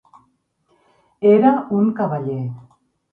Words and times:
Era 1.31 1.51
un 1.81 1.91
cavaller. 1.99 2.39